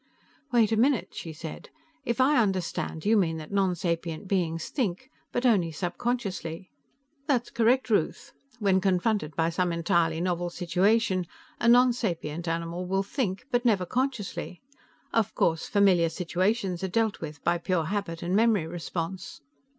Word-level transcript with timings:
"Wait 0.51 0.71
a 0.71 0.75
minute," 0.77 1.09
she 1.13 1.31
said. 1.31 1.69
"If 2.05 2.19
I 2.19 2.41
understand, 2.41 3.05
you 3.05 3.15
mean 3.15 3.37
that 3.37 3.51
nonsapient 3.51 4.27
beings 4.27 4.69
think, 4.69 5.11
but 5.31 5.45
only 5.45 5.71
subconsciously?" 5.71 6.71
"That's 7.27 7.51
correct, 7.51 7.87
Ruth. 7.91 8.33
When 8.57 8.81
confronted 8.81 9.35
by 9.35 9.51
some 9.51 9.71
entirely 9.71 10.19
novel 10.19 10.49
situation, 10.49 11.27
a 11.59 11.67
nonsapient 11.67 12.47
animal 12.47 12.87
will 12.87 13.03
think, 13.03 13.45
but 13.51 13.63
never 13.63 13.85
consciously. 13.85 14.59
Of 15.13 15.35
course, 15.35 15.67
familiar 15.67 16.09
situations 16.09 16.83
are 16.83 16.87
dealt 16.87 17.21
with 17.21 17.43
by 17.43 17.59
pure 17.59 17.85
habit 17.85 18.23
and 18.23 18.35
memory 18.35 18.65
response." 18.65 19.41